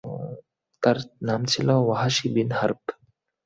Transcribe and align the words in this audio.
তার 0.83 0.97
নাম 1.27 1.41
ছিল 1.51 1.67
ওয়াহাশী 1.79 2.27
বিন 2.35 2.49
হারব। 2.59 2.81